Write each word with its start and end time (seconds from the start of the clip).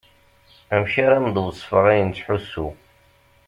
Amek 0.73 0.93
ara 1.05 1.15
am-d-wesfeɣ 1.19 1.83
ayen 1.91 2.09
ttḥussuɣ. 2.11 2.73